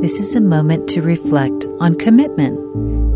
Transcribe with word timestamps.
This 0.00 0.18
is 0.18 0.34
a 0.34 0.40
moment 0.40 0.88
to 0.90 1.02
reflect 1.02 1.66
on 1.78 1.94
commitment 1.94 2.56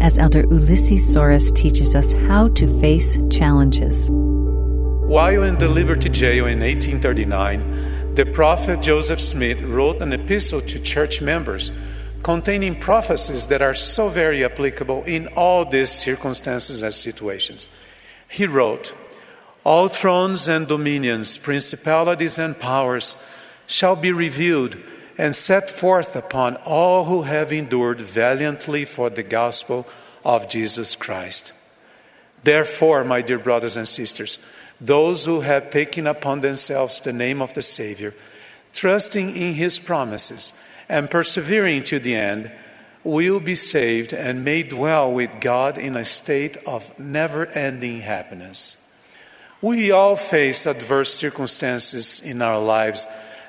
as 0.03 0.19
Elder 0.19 0.43
Ulisses 0.43 1.01
Soares 1.01 1.51
teaches 1.55 1.95
us 1.95 2.13
how 2.13 2.49
to 2.49 2.67
face 2.79 3.19
challenges. 3.31 4.11
While 4.11 5.45
in 5.45 5.59
the 5.59 5.69
Liberty 5.69 6.11
Jail 6.11 6.45
in 6.45 6.61
1839, 6.61 8.15
the 8.17 8.27
prophet 8.27 8.83
Joseph 8.83 9.23
Smith 9.23 9.63
wrote 9.63 10.03
an 10.03 10.13
epistle 10.13 10.61
to 10.61 10.79
church 10.79 11.23
members 11.23 11.73
containing 12.23 12.79
prophecies 12.79 13.47
that 13.47 13.63
are 13.63 13.73
so 13.73 14.11
very 14.11 14.45
applicable 14.45 15.05
in 15.05 15.29
all 15.29 15.65
these 15.65 15.91
circumstances 15.91 16.83
and 16.83 16.93
situations. 16.93 17.67
He 18.29 18.45
wrote, 18.45 18.93
All 19.65 19.89
thrones 19.89 20.49
and 20.49 20.69
dominions, 20.69 21.39
principalities 21.39 22.39
and 22.39 22.61
powers 22.61 23.17
shall 23.67 23.97
be 23.97 24.13
revealed 24.13 24.77
and 25.17 25.35
set 25.35 25.71
forth 25.71 26.17
upon 26.17 26.57
all 26.57 27.05
who 27.05 27.23
have 27.23 27.53
endured 27.53 28.01
valiantly 28.01 28.85
for 28.85 29.11
the 29.11 29.23
gospel 29.23 29.87
of 30.25 30.49
Jesus 30.49 30.97
Christ. 30.97 31.53
Therefore, 32.43 33.05
my 33.05 33.23
dear 33.23 33.39
brothers 33.39 33.77
and 33.77 33.89
sisters, 33.89 34.39
those 34.81 35.25
who 35.25 35.41
have 35.41 35.71
taken 35.71 36.07
upon 36.07 36.41
themselves 36.41 37.01
the 37.01 37.13
name 37.13 37.41
of 37.41 37.55
the 37.55 37.63
Savior, 37.63 38.15
trusting 38.73 39.37
in 39.37 39.55
his 39.55 39.79
promises, 39.79 40.53
and 40.89 41.11
persevering 41.11 41.85
to 41.85 41.99
the 41.99 42.15
end, 42.15 42.53
will 43.05 43.41
be 43.41 43.55
saved 43.55 44.13
and 44.13 44.45
made 44.45 44.71
dwell 44.71 45.13
with 45.13 45.31
God 45.41 45.79
in 45.79 45.97
a 45.97 46.05
state 46.05 46.57
of 46.67 46.99
never 46.99 47.47
ending 47.47 48.01
happiness. 48.01 48.81
We 49.61 49.91
all 49.91 50.17
face 50.17 50.67
adverse 50.67 51.15
circumstances 51.15 52.21
in 52.21 52.43
our 52.43 52.59
lives 52.59 53.07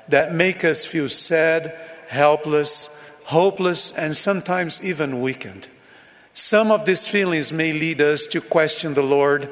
that 0.08 0.34
make 0.34 0.64
us 0.64 0.84
feel 0.84 1.08
sad, 1.08 1.76
helpless, 2.08 2.90
hopeless, 3.24 3.92
and 3.92 4.16
sometimes 4.16 4.82
even 4.82 5.20
weakened. 5.20 5.68
Some 6.34 6.70
of 6.70 6.84
these 6.84 7.08
feelings 7.08 7.52
may 7.52 7.72
lead 7.72 8.00
us 8.00 8.26
to 8.28 8.40
question 8.40 8.94
the 8.94 9.02
Lord 9.02 9.48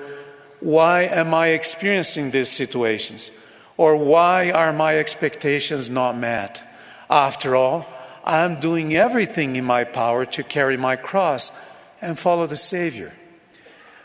why 0.60 1.02
am 1.02 1.34
I 1.34 1.48
experiencing 1.48 2.30
these 2.30 2.50
situations? 2.50 3.30
Or 3.76 3.96
why 3.96 4.50
are 4.50 4.72
my 4.72 4.96
expectations 4.96 5.90
not 5.90 6.16
met? 6.16 6.62
After 7.10 7.54
all, 7.54 7.86
I 8.24 8.38
am 8.40 8.60
doing 8.60 8.94
everything 8.94 9.56
in 9.56 9.64
my 9.64 9.84
power 9.84 10.24
to 10.24 10.42
carry 10.42 10.78
my 10.78 10.96
cross 10.96 11.52
and 12.00 12.18
follow 12.18 12.46
the 12.46 12.56
Savior. 12.56 13.12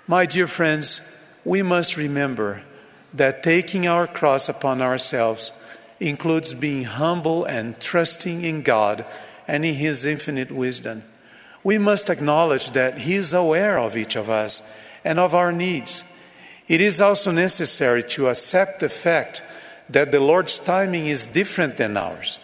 My 0.05 0.25
dear 0.25 0.47
friends, 0.47 1.01
we 1.45 1.61
must 1.61 1.95
remember 1.95 2.63
that 3.13 3.43
taking 3.43 3.87
our 3.87 4.07
cross 4.07 4.49
upon 4.49 4.81
ourselves 4.81 5.51
includes 5.99 6.53
being 6.53 6.85
humble 6.85 7.45
and 7.45 7.79
trusting 7.79 8.43
in 8.43 8.61
God 8.61 9.05
and 9.47 9.65
in 9.65 9.75
His 9.75 10.05
infinite 10.05 10.51
wisdom. 10.51 11.03
We 11.63 11.77
must 11.77 12.09
acknowledge 12.09 12.71
that 12.71 12.99
He 12.99 13.15
is 13.15 13.33
aware 13.33 13.77
of 13.77 13.97
each 13.97 14.15
of 14.15 14.29
us 14.29 14.61
and 15.03 15.19
of 15.19 15.35
our 15.35 15.51
needs. 15.51 16.03
It 16.67 16.81
is 16.81 17.01
also 17.01 17.31
necessary 17.31 18.03
to 18.09 18.29
accept 18.29 18.79
the 18.79 18.89
fact 18.89 19.41
that 19.89 20.11
the 20.11 20.19
Lord's 20.19 20.59
timing 20.59 21.07
is 21.07 21.27
different 21.27 21.77
than 21.77 21.97
ours. 21.97 22.39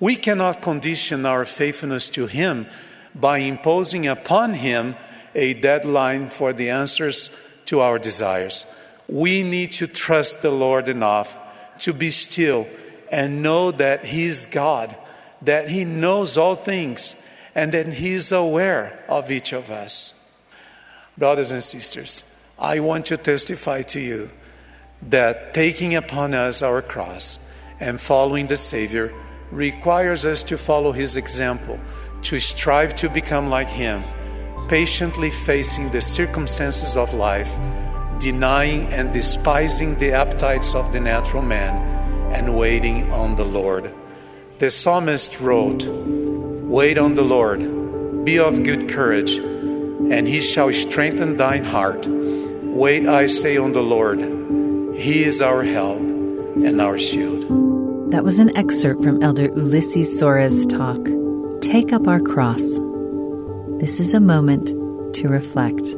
We 0.00 0.16
cannot 0.16 0.62
condition 0.62 1.24
our 1.26 1.44
faithfulness 1.44 2.08
to 2.10 2.26
Him 2.26 2.66
by 3.14 3.38
imposing 3.38 4.06
upon 4.06 4.54
Him 4.54 4.96
a 5.34 5.54
deadline 5.54 6.28
for 6.28 6.52
the 6.52 6.70
answers 6.70 7.30
to 7.66 7.80
our 7.80 7.98
desires. 7.98 8.66
We 9.08 9.42
need 9.42 9.72
to 9.72 9.86
trust 9.86 10.42
the 10.42 10.50
Lord 10.50 10.88
enough 10.88 11.38
to 11.80 11.92
be 11.92 12.10
still 12.10 12.66
and 13.10 13.42
know 13.42 13.70
that 13.70 14.06
He 14.06 14.24
is 14.24 14.46
God, 14.46 14.96
that 15.42 15.68
He 15.68 15.84
knows 15.84 16.36
all 16.36 16.54
things, 16.54 17.16
and 17.54 17.72
that 17.72 17.94
He 17.94 18.12
is 18.12 18.32
aware 18.32 19.04
of 19.08 19.30
each 19.30 19.52
of 19.52 19.70
us. 19.70 20.14
Brothers 21.16 21.50
and 21.50 21.62
sisters, 21.62 22.24
I 22.58 22.80
want 22.80 23.06
to 23.06 23.16
testify 23.16 23.82
to 23.82 24.00
you 24.00 24.30
that 25.02 25.54
taking 25.54 25.94
upon 25.94 26.34
us 26.34 26.62
our 26.62 26.82
cross 26.82 27.38
and 27.80 28.00
following 28.00 28.48
the 28.48 28.56
Savior 28.56 29.12
requires 29.50 30.24
us 30.24 30.42
to 30.44 30.58
follow 30.58 30.92
His 30.92 31.16
example, 31.16 31.78
to 32.22 32.40
strive 32.40 32.94
to 32.96 33.08
become 33.08 33.48
like 33.48 33.68
Him, 33.68 34.04
patiently 34.68 35.30
facing 35.30 35.90
the 35.90 36.00
circumstances 36.00 36.96
of 36.96 37.14
life, 37.14 37.52
denying 38.18 38.86
and 38.88 39.12
despising 39.12 39.96
the 39.98 40.12
appetites 40.12 40.74
of 40.74 40.92
the 40.92 41.00
natural 41.00 41.42
man 41.42 41.97
and 42.32 42.56
waiting 42.56 43.10
on 43.12 43.36
the 43.36 43.44
Lord. 43.44 43.94
The 44.58 44.70
psalmist 44.70 45.40
wrote, 45.40 45.86
Wait 45.86 46.98
on 46.98 47.14
the 47.14 47.22
Lord, 47.22 48.24
be 48.24 48.38
of 48.38 48.62
good 48.62 48.88
courage, 48.88 49.32
and 49.32 50.26
he 50.26 50.40
shall 50.40 50.72
strengthen 50.72 51.36
thine 51.36 51.64
heart. 51.64 52.06
Wait, 52.06 53.08
I 53.08 53.26
say, 53.26 53.56
on 53.56 53.72
the 53.72 53.82
Lord. 53.82 54.18
He 54.96 55.24
is 55.24 55.40
our 55.40 55.62
help 55.62 55.98
and 55.98 56.80
our 56.80 56.98
shield. 56.98 57.42
That 58.10 58.24
was 58.24 58.38
an 58.38 58.56
excerpt 58.56 59.02
from 59.02 59.22
Elder 59.22 59.48
Ulisses 59.48 60.06
Soares' 60.06 60.66
talk, 60.68 60.98
Take 61.60 61.92
Up 61.92 62.08
Our 62.08 62.20
Cross. 62.20 62.78
This 63.80 64.00
is 64.00 64.14
a 64.14 64.20
moment 64.20 64.68
to 65.14 65.28
reflect. 65.28 65.94